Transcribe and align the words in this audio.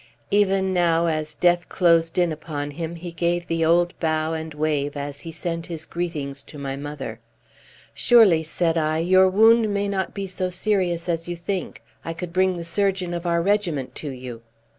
Even 0.31 0.73
now 0.73 1.05
as 1.05 1.35
death 1.35 1.69
closed 1.69 2.17
in 2.17 2.31
upon 2.31 2.71
him, 2.71 2.95
he 2.95 3.11
gave 3.11 3.45
the 3.45 3.63
old 3.63 3.93
bow 3.99 4.33
and 4.33 4.51
wave 4.51 4.97
as 4.97 5.19
he 5.19 5.31
sent 5.31 5.67
his 5.67 5.85
greetings 5.85 6.41
to 6.41 6.57
my 6.57 6.75
mother. 6.75 7.19
"Surely," 7.93 8.41
said 8.41 8.79
I, 8.79 8.97
"your 8.97 9.29
wound 9.29 9.71
may 9.71 9.87
not 9.87 10.15
be 10.15 10.25
so 10.25 10.49
serious 10.49 11.07
as 11.07 11.27
you 11.27 11.35
think. 11.35 11.83
I 12.03 12.13
could 12.15 12.33
bring 12.33 12.57
the 12.57 12.63
surgeon 12.63 13.13
of 13.13 13.27
our 13.27 13.43
regiment 13.43 13.93
to 13.97 14.09
you." 14.09 14.41